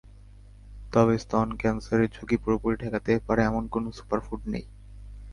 [0.93, 4.65] তবে স্তন ক্যানসারের ঝুঁকি পুরোপুরি ঠেকাতে পারে এমন কোনো সুপারফুড নেই।